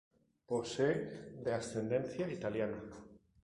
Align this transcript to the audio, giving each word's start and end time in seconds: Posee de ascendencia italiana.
Posee 0.49 0.95
de 1.43 1.53
ascendencia 1.53 2.25
italiana. 2.37 2.81